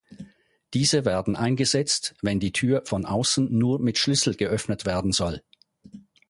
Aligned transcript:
Diese 0.73 1.05
werden 1.05 1.35
eingesetzt, 1.35 2.15
wenn 2.23 2.39
die 2.39 2.51
Tür 2.53 2.81
von 2.85 3.05
außen 3.05 3.55
nur 3.55 3.77
mit 3.77 3.99
Schlüssel 3.99 4.33
geöffnet 4.35 4.87
werden 4.87 5.11
soll. 5.11 5.43